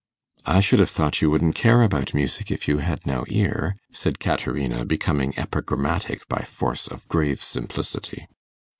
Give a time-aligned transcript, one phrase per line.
[0.47, 4.17] 'I should have thought you wouldn't care about music if you had no ear,' said
[4.17, 8.27] Caterina, becoming epigrammatic by force of grave simplicity.